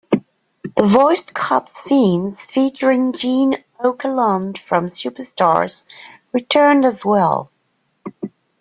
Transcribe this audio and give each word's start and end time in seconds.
The 0.77 0.87
voiced 0.87 1.35
cut 1.35 1.69
scenes 1.69 2.43
featuring 2.47 3.13
Gene 3.13 3.63
Okerlund 3.79 4.57
from 4.57 4.87
"Superstars" 4.87 5.85
returned 6.33 6.85
as 6.85 7.05
well. 7.05 7.51